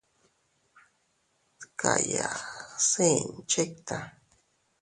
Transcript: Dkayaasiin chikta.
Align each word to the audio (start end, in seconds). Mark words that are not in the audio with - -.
Dkayaasiin 1.59 3.27
chikta. 3.49 3.95